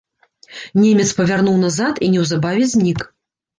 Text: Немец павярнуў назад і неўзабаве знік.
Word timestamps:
Немец 0.83 1.05
павярнуў 1.19 1.61
назад 1.65 2.03
і 2.07 2.11
неўзабаве 2.17 2.63
знік. 2.75 3.07